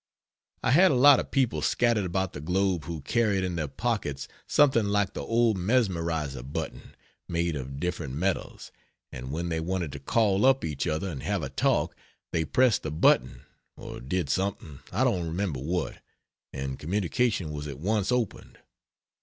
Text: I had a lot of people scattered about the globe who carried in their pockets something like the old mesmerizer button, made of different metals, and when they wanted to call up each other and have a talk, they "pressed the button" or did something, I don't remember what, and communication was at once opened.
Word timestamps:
I 0.63 0.71
had 0.71 0.89
a 0.89 0.95
lot 0.95 1.19
of 1.19 1.29
people 1.29 1.61
scattered 1.61 2.05
about 2.05 2.33
the 2.33 2.41
globe 2.41 2.85
who 2.85 3.01
carried 3.01 3.43
in 3.43 3.55
their 3.55 3.67
pockets 3.67 4.27
something 4.47 4.85
like 4.85 5.13
the 5.13 5.21
old 5.21 5.57
mesmerizer 5.59 6.41
button, 6.41 6.95
made 7.27 7.55
of 7.55 7.79
different 7.79 8.15
metals, 8.15 8.71
and 9.11 9.31
when 9.31 9.49
they 9.49 9.59
wanted 9.59 9.91
to 9.91 9.99
call 9.99 10.43
up 10.43 10.65
each 10.65 10.87
other 10.87 11.07
and 11.07 11.21
have 11.21 11.43
a 11.43 11.49
talk, 11.49 11.95
they 12.31 12.43
"pressed 12.43 12.81
the 12.81 12.89
button" 12.89 13.41
or 13.77 13.99
did 14.01 14.27
something, 14.31 14.79
I 14.91 15.03
don't 15.03 15.27
remember 15.27 15.59
what, 15.59 16.01
and 16.51 16.79
communication 16.79 17.51
was 17.51 17.67
at 17.67 17.77
once 17.77 18.11
opened. 18.11 18.57